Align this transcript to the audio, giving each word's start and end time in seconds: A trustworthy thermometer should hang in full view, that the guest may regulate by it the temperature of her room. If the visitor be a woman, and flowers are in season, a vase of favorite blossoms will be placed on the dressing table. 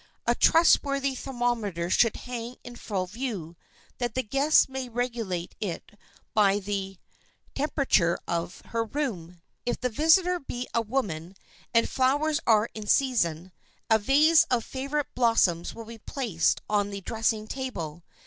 A 0.25 0.33
trustworthy 0.33 1.13
thermometer 1.13 1.87
should 1.91 2.15
hang 2.15 2.55
in 2.63 2.75
full 2.75 3.05
view, 3.05 3.55
that 3.99 4.15
the 4.15 4.23
guest 4.23 4.67
may 4.67 4.89
regulate 4.89 5.53
by 6.33 6.53
it 6.53 6.65
the 6.65 6.97
temperature 7.53 8.17
of 8.27 8.61
her 8.65 8.83
room. 8.83 9.43
If 9.63 9.79
the 9.79 9.89
visitor 9.89 10.39
be 10.39 10.67
a 10.73 10.81
woman, 10.81 11.35
and 11.71 11.87
flowers 11.87 12.39
are 12.47 12.67
in 12.73 12.87
season, 12.87 13.51
a 13.91 13.99
vase 13.99 14.43
of 14.45 14.65
favorite 14.65 15.13
blossoms 15.13 15.75
will 15.75 15.85
be 15.85 15.99
placed 15.99 16.61
on 16.67 16.89
the 16.89 17.01
dressing 17.01 17.45
table. 17.45 18.01